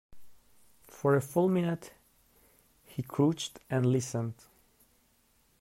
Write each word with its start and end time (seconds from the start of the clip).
For 0.87 1.15
a 1.15 1.21
full 1.21 1.47
minute 1.47 1.93
he 2.87 3.03
crouched 3.03 3.59
and 3.69 3.85
listened. 3.85 4.33